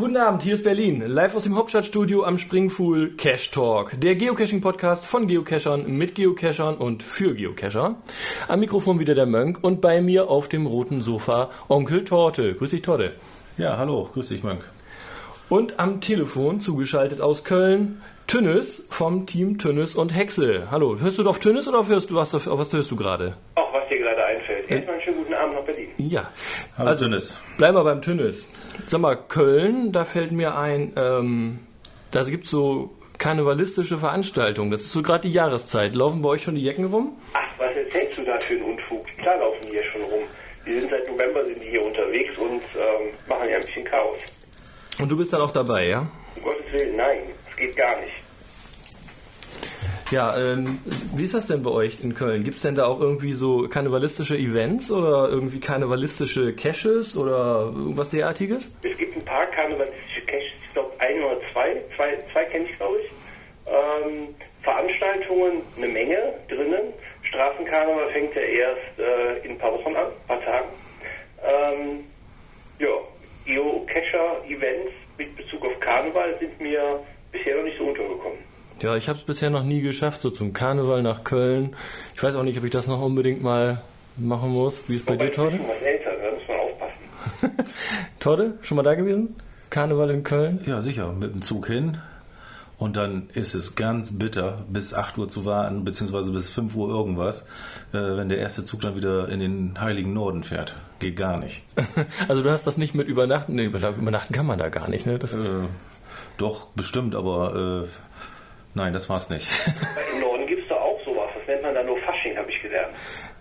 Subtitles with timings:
[0.00, 5.04] Guten Abend, hier ist Berlin, live aus dem Hauptstadtstudio am Springfuhl Cash Talk, der Geocaching-Podcast
[5.04, 7.96] von Geocachern mit Geocachern und für Geocacher.
[8.46, 12.54] Am Mikrofon wieder der Mönk und bei mir auf dem roten Sofa Onkel Torte.
[12.54, 13.14] Grüß dich, Torte.
[13.56, 14.62] Ja, hallo, grüß dich, Mönk.
[15.48, 20.68] Und am Telefon zugeschaltet aus Köln Tünnes vom Team Tünnes und Hexel.
[20.70, 23.34] Hallo, hörst du auf Tünnes oder auf hörst du was, auf was hörst du gerade?
[23.56, 24.57] Auch was dir gerade einfällt.
[24.68, 25.88] Erstmal einen schönen guten Abend nach Berlin.
[25.96, 26.30] Ja.
[26.76, 27.40] Hallo, also, Tünnes.
[27.56, 28.48] Bleiben wir beim Tünnes.
[28.86, 31.60] Sag mal, Köln, da fällt mir ein, ähm,
[32.10, 34.70] da gibt es so karnevalistische Veranstaltungen.
[34.70, 35.94] Das ist so gerade die Jahreszeit.
[35.94, 37.16] Laufen bei euch schon die Jecken rum?
[37.32, 39.06] Ach, was erzählst du da für einen Unfug?
[39.16, 40.22] Klar laufen die hier schon rum.
[40.66, 44.18] Die sind seit November sind die hier unterwegs und ähm, machen ja ein bisschen Chaos.
[44.98, 46.10] Und du bist dann auch dabei, ja?
[46.36, 47.18] Um Gottes Willen, nein.
[47.46, 48.27] Das geht gar nicht.
[50.10, 50.78] Ja, ähm,
[51.14, 52.42] wie ist das denn bei euch in Köln?
[52.42, 58.08] Gibt es denn da auch irgendwie so karnevalistische Events oder irgendwie karnevalistische Caches oder irgendwas
[58.08, 58.74] derartiges?
[58.82, 62.78] Es gibt ein paar karnevalistische Caches, ich glaube ein oder zwei, zwei, zwei kenne ich
[62.78, 63.10] glaube ich.
[63.66, 66.94] Ähm, Veranstaltungen eine Menge drinnen.
[67.24, 70.68] Straßenkarneval fängt ja erst äh, in ein paar Wochen an, ein paar Tagen.
[71.44, 72.04] Ähm,
[72.78, 72.88] ja,
[73.44, 76.88] Geocacher-Events mit Bezug auf Karneval sind mir
[77.30, 78.47] bisher noch nicht so untergekommen.
[78.80, 81.74] Ja, ich habe es bisher noch nie geschafft, so zum Karneval nach Köln.
[82.14, 83.82] Ich weiß auch nicht, ob ich das noch unbedingt mal
[84.16, 84.88] machen muss.
[84.88, 85.58] Wie ist es bei dir, Torde?
[85.58, 87.74] Was älter, da muss man aufpassen.
[88.20, 89.34] Torde, schon mal da gewesen?
[89.70, 90.60] Karneval in Köln?
[90.64, 91.98] Ja, sicher, mit dem Zug hin.
[92.78, 96.88] Und dann ist es ganz bitter, bis 8 Uhr zu warten, beziehungsweise bis 5 Uhr
[96.88, 97.42] irgendwas,
[97.92, 100.76] äh, wenn der erste Zug dann wieder in den heiligen Norden fährt.
[101.00, 101.64] Geht gar nicht.
[102.28, 105.18] Also du hast das nicht mit Übernachten, nee, übernachten kann man da gar nicht, ne?
[105.18, 105.64] Das äh,
[106.36, 107.88] doch, bestimmt, aber äh,
[108.74, 109.48] Nein, das war's nicht.
[110.14, 111.30] Im Norden gibt es da auch sowas.
[111.36, 112.94] Das nennt man da nur Fasching, habe ich gelernt.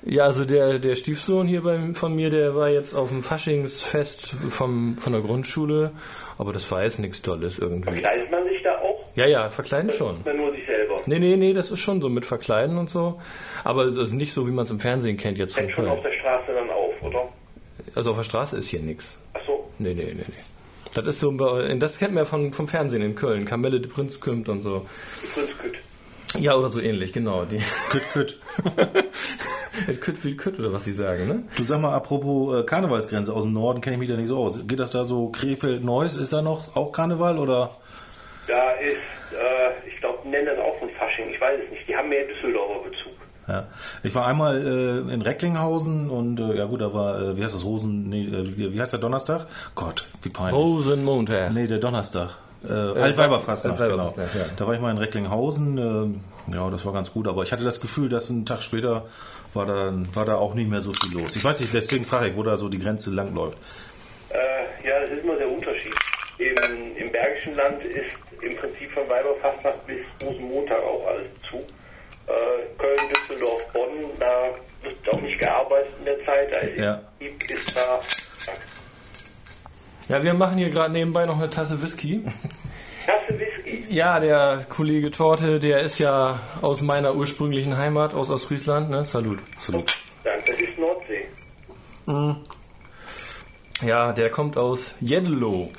[0.03, 4.36] Ja, also der, der Stiefsohn hier bei, von mir, der war jetzt auf dem Faschingsfest
[4.50, 5.92] vom, von der Grundschule,
[6.38, 7.92] aber das war jetzt nichts Tolles irgendwie.
[7.92, 9.03] Verkleidet man sich da auch?
[9.16, 10.22] Ja, ja, verkleiden schon.
[10.22, 11.02] Oder nur sich selber?
[11.08, 13.20] Nee, nee, nee, das ist schon so mit Verkleiden und so.
[13.64, 16.02] Aber es ist nicht so, wie man es im Fernsehen kennt jetzt von schon auf
[16.02, 17.27] der Straße dann auf, oder?
[17.95, 19.21] Also auf der Straße ist hier nichts.
[19.33, 19.70] Ach so.
[19.80, 20.56] Nee, nee, nee, nee.
[20.97, 23.45] Das ist so, das kennt man ja vom, vom Fernsehen in Köln.
[23.45, 24.85] Kamelle de Prinz kümmt und so.
[25.33, 25.75] Prinz Kütt.
[26.39, 27.45] Ja, oder so ähnlich, genau.
[27.45, 28.39] Die Kütt, Kütt.
[30.02, 31.43] Kütt wie Kütt, oder was sie sagen, ne?
[31.55, 34.37] Du sag mal, apropos äh, Karnevalsgrenze aus dem Norden, kenne ich mich da nicht so
[34.37, 34.67] aus.
[34.67, 36.17] Geht das da so Krefeld-Neuss?
[36.17, 37.77] Ist da noch auch Karneval, oder?
[38.47, 38.97] Da ist,
[39.33, 41.30] äh, ich glaube, nennen das auch von Fasching.
[41.30, 41.87] Ich weiß es nicht.
[41.87, 43.13] Die haben mehr Düsseldorfer Bezug.
[43.47, 43.65] Ja.
[44.03, 47.55] Ich war einmal äh, in Recklinghausen und äh, ja gut, da war, äh, wie heißt
[47.55, 49.47] das, Rosen, nee, äh, wie, wie heißt der Donnerstag?
[49.73, 50.55] Gott, wie peinlich.
[50.55, 51.53] Rosenmontag.
[51.53, 52.31] Nee, der Donnerstag.
[52.67, 54.13] Äh, äh, Altweiberfastnacht, genau.
[54.17, 54.45] Ja.
[54.57, 55.77] Da war ich mal in Recklinghausen,
[56.49, 59.05] äh, ja, das war ganz gut, aber ich hatte das Gefühl, dass ein Tag später
[59.53, 61.36] war da, war da auch nicht mehr so viel los.
[61.36, 63.57] Ich weiß nicht, deswegen frage ich, wo da so die Grenze langläuft.
[64.30, 65.93] Äh, ja, das ist immer der Unterschied.
[66.37, 71.63] Im, Im Bergischen Land ist im Prinzip von Weiberfastnacht bis Rosenmontag auch alles zu.
[72.27, 73.89] Äh, Köln, Düsseldorf, Bonn,
[74.20, 74.49] da
[74.83, 76.64] wird auch nicht gearbeitet in der Zeit.
[76.64, 77.02] Ist, ja.
[77.20, 78.02] ist da.
[80.10, 82.23] Ja, wir machen hier gerade nebenbei noch eine Tasse Whisky.
[83.05, 83.86] Tasse Whisky?
[83.89, 89.04] Ja, der Kollege Torte, der ist ja aus meiner ursprünglichen Heimat, aus Ostfriesland, ne?
[89.05, 89.39] Salut.
[89.58, 89.93] Salut.
[90.23, 91.26] Danke, das ist Nordsee.
[92.05, 92.37] Mhm.
[93.82, 95.71] Ja, der kommt aus Jedlo.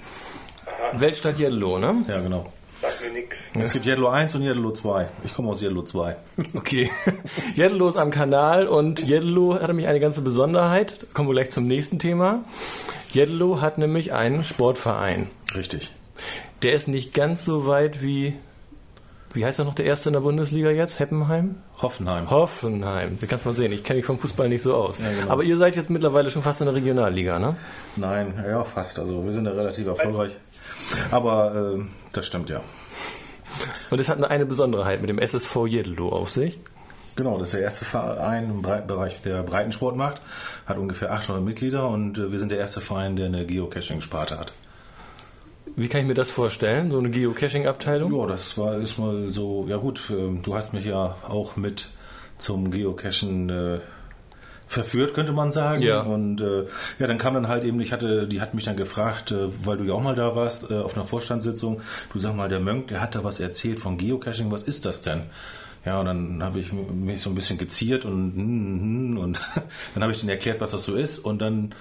[0.92, 2.04] Weltstadt Jedlo, ne?
[2.06, 2.53] Ja, genau.
[2.98, 3.36] Sagt mir nichts.
[3.54, 5.09] Es gibt Yellow 1 und Yellow 2.
[5.25, 6.16] Ich komme aus Yellow 2.
[6.54, 6.91] Okay.
[7.56, 11.12] Yellow ist am Kanal und Yellow hat nämlich eine ganze Besonderheit.
[11.14, 12.44] Kommen wir gleich zum nächsten Thema.
[13.14, 15.28] Yellow hat nämlich einen Sportverein.
[15.54, 15.92] Richtig.
[16.62, 18.34] Der ist nicht ganz so weit wie
[19.34, 20.98] wie heißt er noch der erste in der Bundesliga jetzt?
[20.98, 21.56] Heppenheim?
[21.82, 22.31] Hoffenheim.
[22.31, 23.19] Hoffenheim.
[23.20, 23.72] Da kannst du mal sehen.
[23.72, 24.98] Ich kenne mich vom Fußball nicht so aus.
[24.98, 25.31] Ja, genau.
[25.31, 27.56] Aber ihr seid jetzt mittlerweile schon fast in der Regionalliga, ne?
[27.97, 28.98] Nein, ja, fast.
[28.98, 30.34] Also wir sind ja relativ erfolgreich.
[31.10, 31.82] Aber äh,
[32.12, 32.62] das stimmt ja.
[33.91, 36.58] Und es hat eine Besonderheit mit dem SSV Jeddelo auf sich.
[37.16, 40.22] Genau, das ist der erste Verein im Bereich der Breitensportmarkt,
[40.66, 44.52] hat ungefähr 800 Mitglieder und äh, wir sind der erste Verein, der eine Geocaching-Sparte hat.
[45.75, 48.14] Wie kann ich mir das vorstellen, so eine Geocaching-Abteilung?
[48.14, 51.88] Ja, das war ist mal so, ja gut, ähm, du hast mich ja auch mit
[52.38, 53.81] zum Geocachen äh,
[54.69, 55.82] verführt, könnte man sagen.
[55.82, 56.03] Ja.
[56.03, 56.65] Und äh,
[56.99, 59.79] ja, dann kam dann halt eben, ich hatte, die hat mich dann gefragt, äh, weil
[59.79, 61.81] du ja auch mal da warst, äh, auf einer Vorstandssitzung,
[62.12, 65.03] du sag mal, der Mönk, der hat da was erzählt von Geocaching, was ist das
[65.03, 65.23] denn?
[65.85, 69.41] Ja, und dann habe ich mich so ein bisschen geziert und, hm, hm, und
[69.94, 71.75] dann habe ich denen erklärt, was das so ist und dann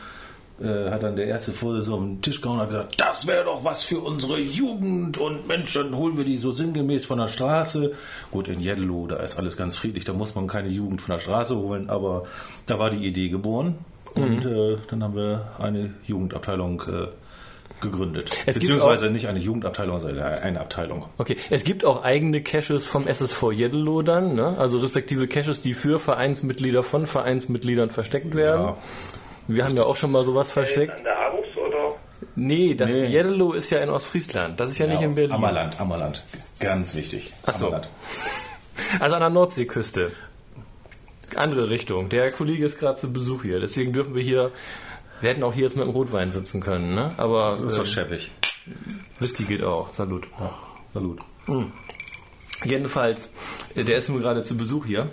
[0.61, 3.45] äh, hat dann der erste Vorsitzende auf den Tisch gehauen und hat gesagt, das wäre
[3.45, 7.27] doch was für unsere Jugend und Mensch, dann holen wir die so sinngemäß von der
[7.27, 7.93] Straße.
[8.31, 11.19] Gut, in Jedlo, da ist alles ganz friedlich, da muss man keine Jugend von der
[11.19, 12.23] Straße holen, aber
[12.65, 13.75] da war die Idee geboren
[14.15, 14.51] und mhm.
[14.51, 17.07] äh, dann haben wir eine Jugendabteilung äh,
[17.81, 18.31] gegründet.
[18.45, 21.05] Es Beziehungsweise nicht eine Jugendabteilung, sondern eine Abteilung.
[21.17, 24.55] Okay, es gibt auch eigene Caches vom SSV Jeddelo dann, ne?
[24.57, 28.65] also respektive Caches, die für Vereinsmitglieder von Vereinsmitgliedern versteckt werden.
[28.65, 28.77] Ja.
[29.47, 30.97] Wir haben ja auch schon mal sowas versteckt.
[30.97, 31.95] An der Arus oder?
[32.35, 33.05] Nee, das Nee.
[33.05, 35.31] Jeddelo ist ja in Ostfriesland, das ist ja, nicht in Berlin.
[35.33, 36.23] Ammerland, Ammerland.
[36.59, 37.33] Ganz wichtig.
[37.45, 37.67] Ach so.
[37.67, 37.89] Ammerland.
[38.99, 40.11] Also an der Nordseeküste.
[41.35, 42.09] Andere Richtung.
[42.09, 44.51] Der Kollege ist gerade zu Besuch hier, deswegen dürfen wir hier,
[45.19, 47.11] wir hätten auch hier jetzt mit dem Rotwein sitzen können, ne?
[47.17, 48.31] aber Das ist doch äh, schäbig.
[49.19, 49.91] Whisky geht auch.
[49.93, 50.27] Salut.
[50.93, 51.19] Salut.
[52.63, 53.33] Jedenfalls,
[53.75, 55.11] äh, der ist nun gerade zu Besuch hier.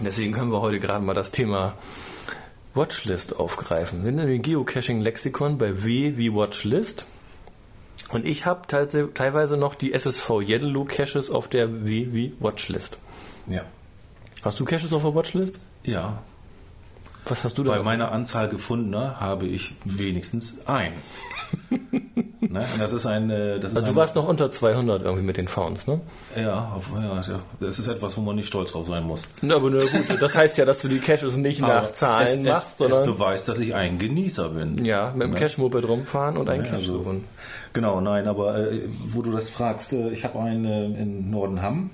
[0.00, 1.74] Deswegen können wir heute gerade mal das Thema
[2.74, 4.04] Watchlist aufgreifen.
[4.04, 7.06] Wir den Geocaching-Lexikon bei W wie Watchlist.
[8.10, 8.66] Und ich habe
[9.14, 12.98] teilweise noch die SSV Jeddelo Caches auf der W wie Watchlist.
[13.46, 13.62] Ja.
[14.42, 15.58] Hast du Caches auf der Watchlist?
[15.84, 16.22] Ja.
[17.26, 17.72] Was hast du da?
[17.72, 20.92] Bei meiner Anzahl gefundener habe ich wenigstens ein.
[22.40, 22.64] ne?
[22.78, 23.30] Das ist ein.
[23.30, 26.00] äh, Das ist also du warst noch unter 200 irgendwie mit den Founds, ne?
[26.36, 27.20] Ja, auf, ja,
[27.60, 29.30] das ist etwas, wo man nicht stolz drauf sein muss.
[29.40, 32.52] Na, aber na gut, das heißt ja, dass du die Caches nicht nach Zahlen es,
[32.52, 34.84] machst, es, es sondern beweist, dass ich ein Genießer bin.
[34.84, 35.38] ja, mit dem Ne?
[35.40, 37.24] Cache-Moped rumfahren und einen Ja, also- suchen.
[37.72, 41.90] Genau, nein, aber äh, wo du das fragst, äh, ich habe einen äh, in Nordenham.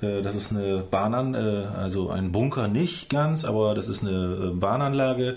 [0.00, 4.54] Das ist eine Bahnan, äh, also ein Bunker nicht ganz, aber das ist eine äh,
[4.54, 5.36] Bahnanlage.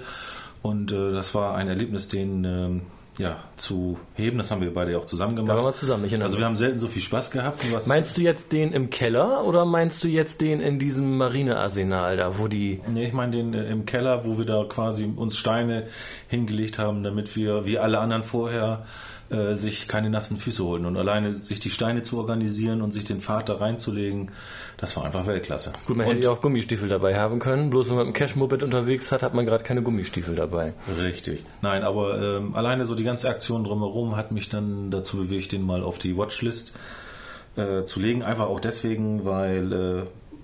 [0.61, 2.81] Und äh, das war ein Erlebnis, den ähm,
[3.17, 4.37] ja, zu heben.
[4.37, 5.57] Das haben wir beide ja auch zusammen Da gemacht.
[5.57, 6.05] waren wir zusammen.
[6.05, 7.59] Ich also wir haben selten so viel Spaß gehabt.
[7.87, 12.37] Meinst du jetzt den im Keller oder meinst du jetzt den in diesem Marinearsenal da,
[12.37, 12.81] wo die.
[12.91, 15.87] Nee, ich meine den äh, im Keller, wo wir da quasi uns Steine
[16.27, 18.85] hingelegt haben, damit wir, wie alle anderen vorher,
[19.29, 20.85] äh, sich keine nassen Füße holen.
[20.85, 24.31] Und alleine sich die Steine zu organisieren und sich den Pfad da reinzulegen,
[24.77, 25.73] das war einfach Weltklasse.
[25.85, 27.69] Gut, man und, hätte ja auch Gummistiefel dabei haben können.
[27.69, 30.73] Bloß wenn man mit dem Cache-Moped unterwegs hat, hat man gerade keine Gummistiefel dabei.
[30.99, 31.43] Richtig.
[31.61, 35.63] Nein, aber ähm, alleine so die ganze Aktion drumherum hat mich dann dazu bewegt, den
[35.63, 36.77] mal auf die Watchlist
[37.55, 38.23] äh, zu legen.
[38.23, 40.03] Einfach auch deswegen, weil äh,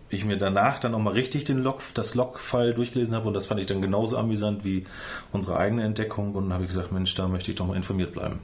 [0.09, 3.59] ich mir danach dann nochmal richtig den Log, das Log-File durchgelesen habe und das fand
[3.59, 4.85] ich dann genauso amüsant wie
[5.31, 8.13] unsere eigene Entdeckung und dann habe ich gesagt, Mensch, da möchte ich doch mal informiert
[8.13, 8.39] bleiben.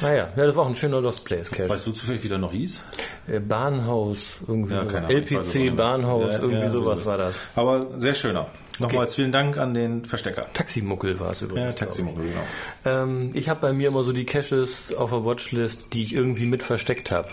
[0.00, 1.68] Naja, ja, das war auch ein schöner Lost Place Cache.
[1.68, 2.88] Weißt du zufällig, wie der noch hieß?
[3.28, 5.76] Äh, Bahnhaus, irgendwie Ja, auch LPC.
[5.76, 7.38] Bahnhaus, Ja, irgendwie ja, sowas war das.
[7.54, 8.46] Aber sehr schöner.
[8.78, 10.46] Nochmals vielen Dank an den Verstecker.
[10.54, 11.74] Taximuckel war es Ja, übrigens.
[11.74, 12.34] Taximobil, genau.
[12.82, 13.00] glaub ich.
[13.02, 16.46] Ähm, ich habe bei mir immer so die Caches auf der Watchlist, die ich irgendwie
[16.46, 17.28] mit versteckt habe.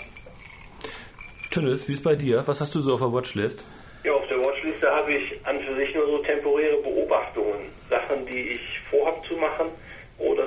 [1.52, 2.44] Tünnes, wie ist bei dir?
[2.46, 3.64] Was hast du so auf der Watchlist?
[4.04, 7.60] Ja, auf der Watchliste habe ich an für sich nur so temporäre Beobachtungen.
[7.90, 8.60] Sachen, die ich
[8.90, 9.68] vorhabe zu machen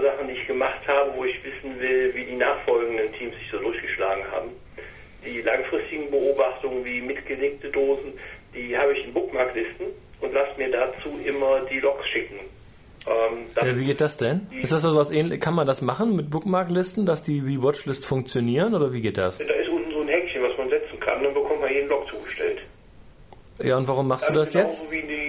[0.03, 3.59] Sachen, die ich gemacht habe, wo ich wissen will, wie die nachfolgenden Teams sich so
[3.59, 4.51] durchgeschlagen haben.
[5.25, 8.13] Die langfristigen Beobachtungen wie mitgelegte Dosen,
[8.55, 9.87] die habe ich in Bookmarklisten
[10.21, 12.41] und lasse mir dazu immer die Logs schicken.
[13.07, 14.47] Ähm, Äh, wie geht das denn?
[14.63, 15.41] Ist das so was ähnlich?
[15.41, 19.39] Kann man das machen mit Bookmarklisten, dass die wie Watchlist funktionieren oder wie geht das?
[19.39, 22.07] Da ist unten so ein Häkchen, was man setzen kann, dann bekommt man jeden Log
[22.11, 22.59] zugestellt.
[23.63, 24.83] Ja, und warum machst du das genauso jetzt?
[24.91, 25.20] Die, wie Watchliste.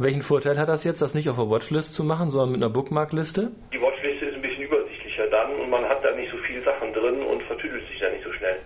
[0.00, 2.72] Welchen Vorteil hat das jetzt, das nicht auf der Watchlist zu machen, sondern mit einer
[2.72, 3.50] Bookmarkliste?
[3.72, 6.92] Die Watchliste ist ein bisschen übersichtlicher dann und man hat da nicht so viele Sachen
[6.92, 8.58] drin und vertüdelt sich da nicht so schnell.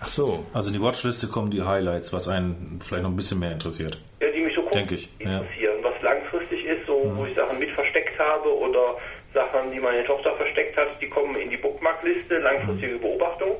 [0.00, 0.42] Ach so.
[0.54, 3.98] Also in die Watchliste kommen die Highlights, was einen vielleicht noch ein bisschen mehr interessiert.
[4.22, 5.40] Ja, die mich so Denk ich, ja.
[5.40, 5.76] interessieren.
[5.82, 8.96] Was langfristig ist, so wo ich Sachen mit versteckt habe oder
[9.34, 13.56] Sachen, die meine Tochter versteckt hat, die kommen in die Bookmarkliste, langfristige Beobachtung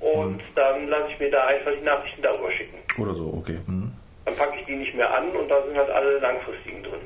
[0.00, 2.78] und dann lasse ich mir da einfach die Nachrichten darüber schicken.
[2.98, 3.58] Oder so, okay.
[4.26, 7.00] Dann packe ich die nicht mehr an und da sind halt alle langfristigen drin.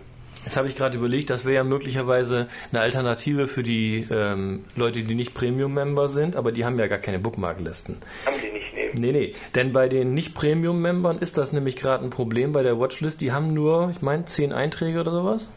[0.44, 5.02] Jetzt habe ich gerade überlegt, das wäre ja möglicherweise eine Alternative für die ähm, Leute,
[5.02, 7.98] die nicht Premium-Member sind, aber die haben ja gar keine Bookmarklisten.
[8.24, 8.92] Haben die nicht nehmen.
[8.94, 9.34] Nee, nee.
[9.54, 13.20] Denn bei den Nicht-Premium-Membern ist das nämlich gerade ein Problem bei der Watchlist.
[13.20, 15.50] Die haben nur, ich meine, zehn Einträge oder sowas.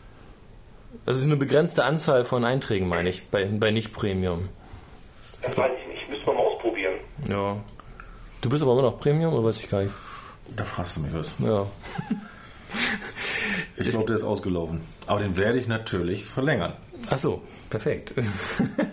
[1.05, 4.49] Also eine begrenzte Anzahl von Einträgen, meine ich, bei, bei Nicht-Premium.
[5.41, 6.09] Das weiß ich nicht.
[6.09, 6.93] Müssen wir mal ausprobieren.
[7.29, 7.57] Ja.
[8.41, 9.93] Du bist aber immer noch Premium, oder weiß ich gar nicht?
[10.55, 11.35] Da fragst du mich was.
[11.39, 11.67] Ja.
[13.75, 14.81] Ich glaube, der ist ausgelaufen.
[15.07, 16.73] Aber den werde ich natürlich verlängern.
[17.09, 18.13] Ach so, perfekt.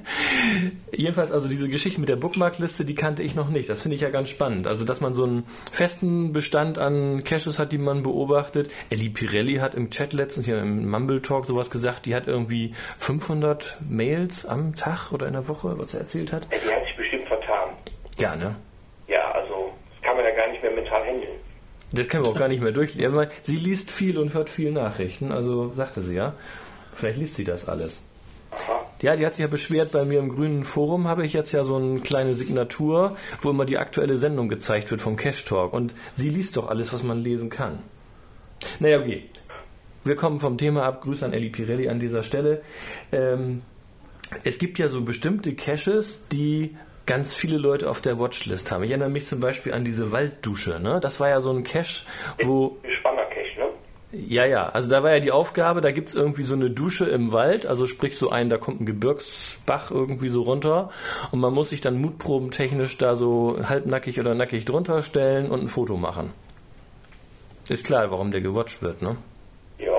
[0.93, 3.69] Jedenfalls, also diese Geschichte mit der Bookmarkliste, die kannte ich noch nicht.
[3.69, 4.67] Das finde ich ja ganz spannend.
[4.67, 8.73] Also, dass man so einen festen Bestand an Caches hat, die man beobachtet.
[8.91, 12.75] Ellie Pirelli hat im Chat letztens hier im Mumble Talk sowas gesagt, die hat irgendwie
[12.99, 16.49] 500 Mails am Tag oder in der Woche, was er erzählt hat.
[16.51, 17.71] Ja, die hat sich bestimmt vertan.
[18.19, 18.57] Ja, ne?
[19.07, 20.51] Ja, also das kann man ja gar
[21.01, 21.41] mental handeln.
[21.93, 23.27] Das können wir auch gar nicht mehr durchlesen.
[23.43, 26.35] Sie liest viel und hört viel Nachrichten, also sagte sie ja.
[26.95, 28.01] Vielleicht liest sie das alles.
[28.53, 28.87] Aha.
[29.03, 31.65] Ja, die hat sich ja beschwert, bei mir im grünen Forum habe ich jetzt ja
[31.65, 35.73] so eine kleine Signatur, wo immer die aktuelle Sendung gezeigt wird vom Cash Talk.
[35.73, 37.79] Und sie liest doch alles, was man lesen kann.
[38.79, 39.25] Naja, okay.
[40.05, 41.03] Wir kommen vom Thema ab.
[41.03, 42.63] Grüße an Elli Pirelli an dieser Stelle.
[43.13, 43.63] Ähm,
[44.45, 46.77] es gibt ja so bestimmte Caches, die
[47.11, 48.85] ganz viele Leute auf der Watchlist haben.
[48.85, 50.79] Ich erinnere mich zum Beispiel an diese Walddusche.
[50.79, 51.01] Ne?
[51.03, 52.07] Das war ja so ein Cache,
[52.45, 53.67] wo Spanner-Cache, ne?
[54.13, 57.33] Ja, ja, also da war ja die Aufgabe, da gibt's irgendwie so eine Dusche im
[57.33, 60.91] Wald, also sprich so ein, da kommt ein Gebirgsbach irgendwie so runter
[61.33, 65.69] und man muss sich dann mutprobentechnisch da so halbnackig oder nackig drunter stellen und ein
[65.69, 66.33] Foto machen.
[67.69, 69.17] Ist klar, warum der gewatcht wird, ne?
[69.79, 69.99] Ja.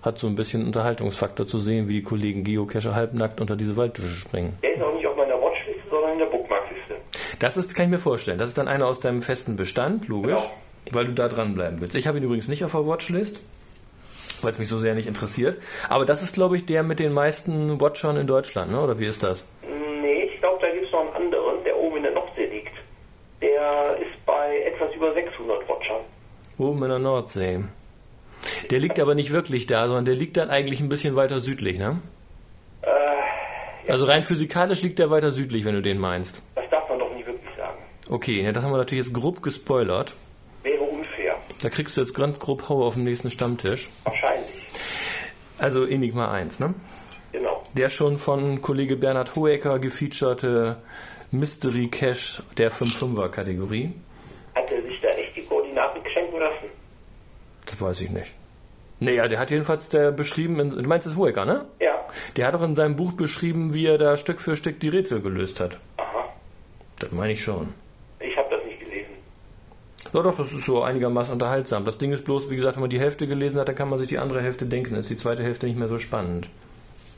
[0.00, 4.08] Hat so ein bisschen Unterhaltungsfaktor zu sehen, wie die Kollegen Geocacher halbnackt unter diese Walddusche
[4.08, 4.56] springen.
[4.62, 6.94] Der ist auch nicht auf meiner Watchliste, sondern in der Bookmarkliste.
[7.38, 8.38] Das ist, kann ich mir vorstellen.
[8.38, 10.40] Das ist dann einer aus deinem festen Bestand, logisch,
[10.84, 10.96] Genau.
[10.96, 11.94] weil du da dranbleiben willst.
[11.96, 13.40] Ich habe ihn übrigens nicht auf der Watchlist,
[14.42, 15.60] weil es mich so sehr nicht interessiert.
[15.88, 18.80] Aber das ist, glaube ich, der mit den meisten Watchern in Deutschland, ne?
[18.80, 19.46] oder wie ist das?
[20.02, 22.72] Nee, ich glaube, da gibt es noch einen anderen, der oben in der Nordsee liegt.
[23.40, 26.00] Der ist bei etwas über 600 Watchern.
[26.58, 27.60] Oben in der Nordsee.
[28.70, 31.78] Der liegt aber nicht wirklich da, sondern der liegt dann eigentlich ein bisschen weiter südlich,
[31.78, 32.00] ne?
[32.82, 36.40] Äh, Also rein physikalisch liegt der weiter südlich, wenn du den meinst.
[36.54, 37.78] das darf man doch nicht wirklich sagen.
[38.10, 40.14] Okay, ja, das haben wir natürlich jetzt grob gespoilert.
[40.62, 41.36] Wäre unfair.
[41.60, 43.88] Da kriegst du jetzt ganz grob Hau auf dem nächsten Stammtisch.
[44.04, 44.48] Wahrscheinlich.
[45.58, 46.74] Also Enigma 1, ne?
[47.32, 47.62] Genau.
[47.74, 50.78] Der schon von Kollege Bernhard Hoeker gefeaturete
[51.30, 53.92] Mystery Cache der 5-5er Kategorie.
[54.54, 56.66] Hat er sich da echt die Koordinaten schenken lassen?
[57.66, 58.32] Das weiß ich nicht.
[59.00, 61.66] Naja, der hat jedenfalls der beschrieben, in, du meinst das Hoeker, ne?
[61.80, 62.06] Ja.
[62.36, 65.20] Der hat auch in seinem Buch beschrieben, wie er da Stück für Stück die Rätsel
[65.20, 65.78] gelöst hat.
[65.98, 66.32] Aha.
[66.98, 67.74] Das meine ich schon.
[68.20, 69.12] Ich habe das nicht gelesen.
[70.12, 71.84] Ja, doch, das ist so einigermaßen unterhaltsam.
[71.84, 73.98] Das Ding ist bloß, wie gesagt, wenn man die Hälfte gelesen hat, dann kann man
[73.98, 74.90] sich die andere Hälfte denken.
[74.90, 76.48] Dann ist die zweite Hälfte nicht mehr so spannend.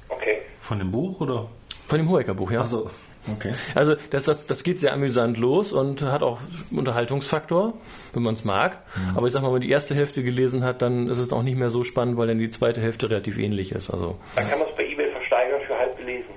[0.08, 0.38] Okay.
[0.60, 1.48] Von dem Buch oder?
[1.86, 2.60] Von dem Hoeker-Buch, ja.
[2.60, 2.90] Also,
[3.32, 3.52] okay.
[3.74, 6.38] Also das, das, das geht sehr amüsant los und hat auch
[6.70, 7.74] Unterhaltungsfaktor,
[8.12, 8.78] wenn man es mag.
[9.14, 11.42] Aber ich sag mal, wenn man die erste Hälfte gelesen hat, dann ist es auch
[11.42, 13.90] nicht mehr so spannend, weil dann die zweite Hälfte relativ ähnlich ist.
[13.90, 16.30] Also Dann kann man es bei eBay versteigern für halb gelesen.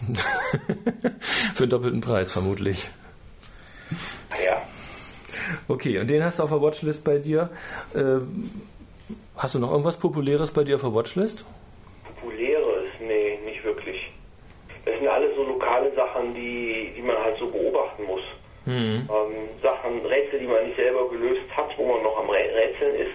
[1.54, 2.88] für einen doppelten Preis vermutlich.
[4.44, 4.59] Ja.
[5.70, 7.48] Okay, und den hast du auf der Watchlist bei dir.
[7.94, 8.50] Ähm,
[9.36, 11.44] hast du noch irgendwas Populäres bei dir auf der Watchlist?
[12.20, 12.88] Populäres?
[13.00, 14.10] Nee, nicht wirklich.
[14.84, 18.22] Das sind alles so lokale Sachen, die, die man halt so beobachten muss.
[18.66, 19.06] Ähm,
[19.62, 23.14] Sachen, Rätsel, die man nicht selber gelöst hat, wo man noch am Rä- Rätseln ist.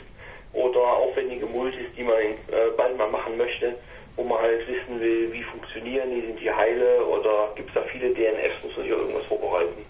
[0.53, 3.75] Oder aufwendige Multis, die man äh, bald mal machen möchte,
[4.15, 7.81] wo man halt wissen will, wie funktionieren die, sind die heile oder gibt es da
[7.83, 9.85] viele DNFs, muss man sich auf irgendwas vorbereiten.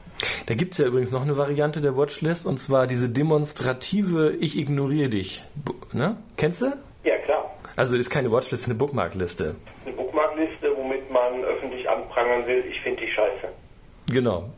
[0.48, 5.10] Da gibt's ja übrigens noch eine Variante der Watchlist und zwar diese demonstrative Ich ignoriere
[5.10, 5.42] dich.
[5.92, 6.18] Ne?
[6.38, 6.68] Kennst du?
[7.04, 7.52] Ja, klar.
[7.76, 9.56] Also ist keine Watchlist, eine Bookmarkliste.
[9.86, 13.48] Eine Bookmarkliste, womit man öffentlich anprangern will, ich finde die scheiße.
[14.12, 14.50] Genau.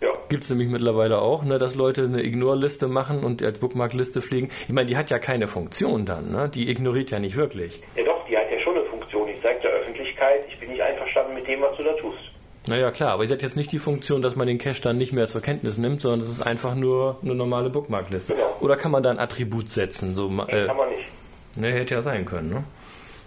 [0.00, 0.10] Ja.
[0.28, 4.50] Gibt's nämlich mittlerweile auch, ne, dass Leute eine Ignore-Liste machen und als Bookmarkliste pflegen.
[4.68, 6.48] Ich meine, die hat ja keine Funktion dann, ne?
[6.48, 7.80] Die ignoriert ja nicht wirklich.
[7.96, 9.28] Ja doch, die hat ja schon eine Funktion.
[9.28, 12.18] Ich sage der Öffentlichkeit, ich bin nicht einverstanden mit dem, was du da tust.
[12.68, 15.12] Naja, klar, aber sie hat jetzt nicht die Funktion, dass man den Cache dann nicht
[15.12, 18.34] mehr zur Kenntnis nimmt, sondern es ist einfach nur eine normale Bookmarkliste.
[18.34, 18.56] Genau.
[18.60, 20.14] Oder kann man da ein Attribut setzen?
[20.14, 21.04] So, äh, kann man nicht.
[21.56, 22.64] ne, hätte ja sein können, ne?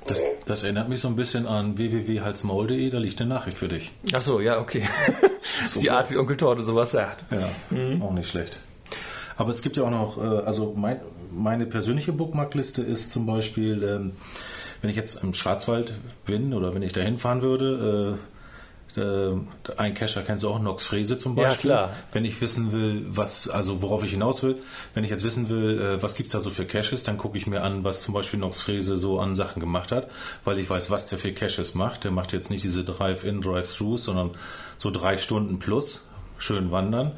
[0.05, 3.91] Das, das erinnert mich so ein bisschen an www.halsmaul.de, da liegt eine Nachricht für dich.
[4.13, 4.83] Ach so, ja, okay.
[5.61, 7.23] das ist die Art, wie Onkel Torte sowas sagt.
[7.31, 7.49] Ja,
[8.01, 8.59] auch nicht schlecht.
[9.37, 10.99] Aber es gibt ja auch noch, äh, also mein,
[11.31, 14.11] meine persönliche Bookmarkliste ist zum Beispiel, ähm,
[14.81, 15.93] wenn ich jetzt im Schwarzwald
[16.25, 18.38] bin oder wenn ich da hinfahren würde, äh,
[18.97, 21.69] ein Cacher kennst du auch, Nox Frese zum Ja, Beispiel.
[21.69, 21.89] klar.
[22.11, 24.57] Wenn ich wissen will, was, also worauf ich hinaus will,
[24.93, 27.45] wenn ich jetzt wissen will, äh, was gibt's da so für Caches, dann gucke ich
[27.47, 30.09] mir an, was zum Beispiel Nox Frese so an Sachen gemacht hat,
[30.43, 32.03] weil ich weiß, was der für Caches macht.
[32.03, 34.31] Der macht jetzt nicht diese Drive-In, Drive-Throughs, sondern
[34.77, 37.11] so drei Stunden plus, schön wandern.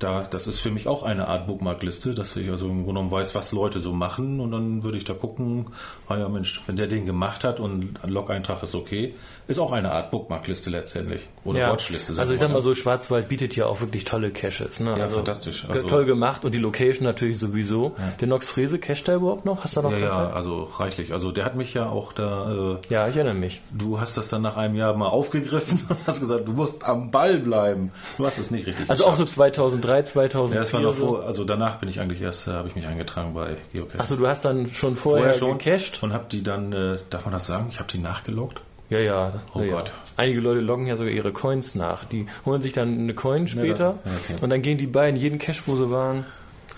[0.00, 3.10] Da, das ist für mich auch eine Art Bookmarkliste, dass ich also im Grunde genommen
[3.12, 5.66] weiß, was Leute so machen und dann würde ich da gucken,
[6.08, 9.14] ah ja Mensch, wenn der den gemacht hat und ein Log-Eintrag ist okay,
[9.46, 11.28] ist auch eine Art Bookmarkliste letztendlich.
[11.44, 12.18] Oder Watchliste.
[12.18, 12.60] Also ich sag mal ja.
[12.62, 14.80] so, Schwarzwald bietet ja auch wirklich tolle Caches.
[14.80, 14.96] Ne?
[14.96, 15.66] Ja, also, fantastisch.
[15.68, 17.94] Also- toll gemacht und die Location natürlich sowieso.
[18.20, 19.64] Der Nox Frese, cache da überhaupt noch?
[19.64, 21.12] Hast du da noch Ja, ja, also reichlich.
[21.12, 23.60] Also der hat mich ja auch da, äh, Ja, ich erinnere mich.
[23.70, 27.10] du hast das dann nach einem Jahr mal aufgegriffen und hast gesagt, du musst am
[27.10, 27.90] Ball bleiben.
[28.16, 29.28] Du hast es nicht richtig Also auch geschafft.
[29.30, 30.54] so 2003, 2004.
[30.54, 32.86] Ja, das war noch vor, also danach bin ich eigentlich erst, äh, habe ich mich
[32.86, 34.00] eingetragen bei Geocache.
[34.00, 36.02] Achso, du hast dann schon vorher, gecached?
[36.02, 37.66] und habe die dann, äh, darf man das sagen?
[37.70, 38.60] Ich habe die nachgeloggt.
[38.88, 39.32] Ja, ja.
[39.54, 39.72] Oh ja, ja.
[39.74, 39.92] Gott.
[40.16, 42.04] Einige Leute loggen ja sogar ihre Coins nach.
[42.04, 44.42] Die holen sich dann eine Coin später das- ja, okay.
[44.42, 46.24] und dann gehen die beiden jeden Cache, wo sie waren,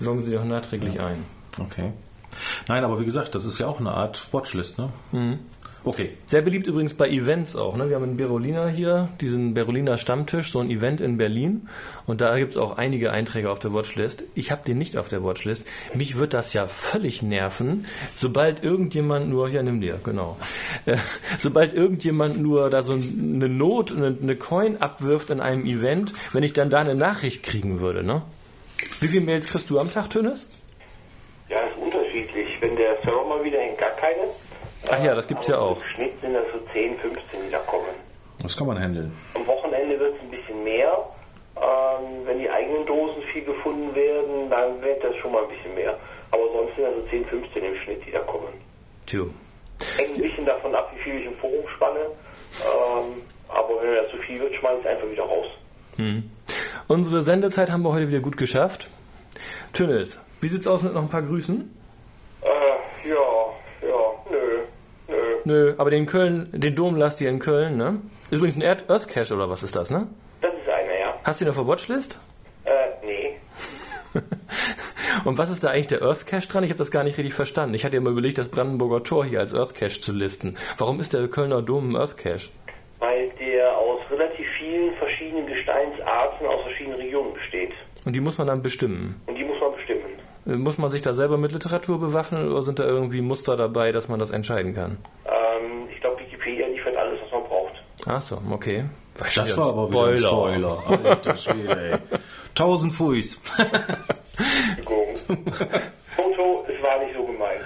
[0.00, 1.24] loggen sie auch nachträglich ein.
[1.58, 1.92] Okay.
[2.68, 4.88] Nein, aber wie gesagt, das ist ja auch eine Art Watchlist, ne?
[5.12, 5.38] Mhm.
[5.84, 6.10] Okay.
[6.28, 7.76] Sehr beliebt übrigens bei Events auch.
[7.76, 7.88] Ne?
[7.88, 11.68] Wir haben in Berolina hier diesen Berolina Stammtisch, so ein Event in Berlin.
[12.06, 14.22] Und da gibt es auch einige Einträge auf der Watchlist.
[14.36, 15.66] Ich habe den nicht auf der Watchlist.
[15.92, 20.36] Mich wird das ja völlig nerven, sobald irgendjemand nur, ja nimm dir, genau,
[20.86, 20.98] äh,
[21.38, 26.44] sobald irgendjemand nur da so eine Not, eine, eine Coin abwirft in einem Event, wenn
[26.44, 28.04] ich dann da eine Nachricht kriegen würde.
[28.04, 28.22] Ne?
[29.00, 30.48] Wie viele Mails kriegst du am Tag, Tönes?
[31.48, 32.48] Ja, ist unterschiedlich.
[32.60, 34.22] Wenn der Server mal wieder hängt, gar keine.
[34.90, 35.76] Ach ja, das gibt's ja Aber auch.
[35.76, 37.86] Im Schnitt sind das so 10, 15, die da kommen.
[38.42, 39.12] Das kann man handeln.
[39.34, 40.98] Am Wochenende wird es ein bisschen mehr.
[41.56, 45.74] Ähm, wenn die eigenen Dosen viel gefunden werden, dann wird das schon mal ein bisschen
[45.74, 45.96] mehr.
[46.30, 48.48] Aber sonst sind das so 10, 15 im Schnitt, die da kommen.
[49.06, 49.30] Tjo.
[49.96, 52.00] Hängt ein bisschen davon ab, wie viel ich im Forum spanne.
[52.00, 55.46] Ähm, aber wenn mir das zu viel wird, schmeiß ich es einfach wieder raus.
[56.88, 58.88] Unsere Sendezeit haben wir heute wieder gut geschafft.
[59.72, 61.70] Tönnes, wie sieht's aus mit noch ein paar Grüßen?
[62.42, 63.96] Äh, ja, ja,
[64.30, 64.60] nö,
[65.44, 65.74] nö.
[65.78, 67.98] Aber den Köln, den Dom lasst ihr in Köln, ne?
[68.30, 70.06] Ist übrigens ein Earth Earth Cache oder was ist das, ne?
[70.40, 71.14] Das ist einer, ja.
[71.24, 72.20] Hast du ihn auf der Watchlist?
[72.64, 72.70] Äh,
[73.06, 73.36] nee.
[75.24, 76.64] Und was ist da eigentlich der Earth Cache dran?
[76.64, 77.74] Ich habe das gar nicht richtig verstanden.
[77.74, 80.56] Ich hatte ja mal überlegt, das Brandenburger Tor hier als Earth Cache zu listen.
[80.78, 82.50] Warum ist der Kölner Dom ein Earth Cache?
[82.98, 87.72] Weil der aus relativ vielen verschiedenen Gesteinsarten aus verschiedenen Regionen besteht.
[88.04, 89.20] Und die muss man dann bestimmen.
[89.26, 90.02] Und die muss man bestimmen.
[90.46, 93.92] Äh, Muss man sich da selber mit Literatur bewaffnen oder sind da irgendwie Muster dabei,
[93.92, 94.98] dass man das entscheiden kann?
[95.24, 97.32] Ähm, ich glaube, Wikipedia liefert alles, was
[98.06, 98.16] man braucht.
[98.16, 98.84] Ach so, okay.
[99.28, 100.82] Schon Das wieder war aber wieder ein Spoiler.
[101.04, 101.98] Alter Schwede, ey.
[102.54, 103.38] Tausend Fuis.
[104.76, 105.16] Gegogen.
[106.16, 107.60] Foto, es war nicht so gemeint.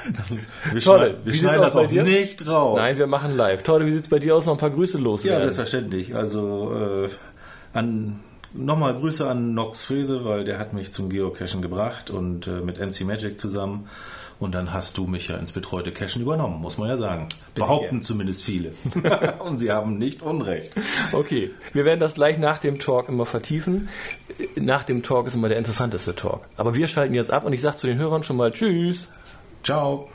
[0.73, 0.99] Wir, Toll.
[0.99, 2.03] schneiden, Wie wir schneiden aus das bei auch dir?
[2.03, 2.79] nicht raus.
[2.81, 3.63] Nein, wir machen live.
[3.63, 4.47] Toll, wie sieht's bei dir aus?
[4.47, 5.43] Noch ein paar Grüße Ja, loswerden.
[5.43, 6.15] selbstverständlich.
[6.15, 6.73] Also
[7.05, 7.09] äh,
[7.73, 8.21] an
[8.53, 12.79] nochmal Grüße an Nox Frese, weil der hat mich zum Geocachen gebracht und äh, mit
[12.79, 13.89] NC Magic zusammen.
[14.39, 17.29] Und dann hast du mich ja ins betreute Cachen übernommen, muss man ja sagen.
[17.55, 18.73] Behaupten zumindest viele.
[19.41, 20.75] und sie haben nicht Unrecht.
[21.13, 23.89] Okay, wir werden das gleich nach dem Talk immer vertiefen.
[24.57, 26.43] Nach dem Talk ist immer der interessanteste Talk.
[26.57, 29.09] Aber wir schalten jetzt ab und ich sage zu den Hörern schon mal Tschüss.
[29.63, 30.09] Ciao.